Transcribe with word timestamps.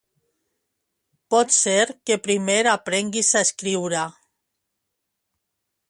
Potser 1.33 1.85
que 2.09 2.17
primer 2.29 2.57
aprenguis 2.73 3.31
a 3.41 3.45
escriure 3.49 4.05